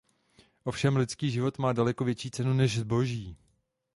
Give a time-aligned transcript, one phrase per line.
[0.63, 3.37] Ovšem lidský život má daleko větší cenu než zboží.